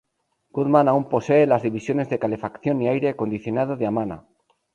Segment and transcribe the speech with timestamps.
[0.51, 4.25] Goodman aún posee las divisiones de calefacción y aire acondicionado de Amana.